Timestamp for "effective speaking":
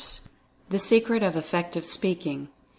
1.35-2.47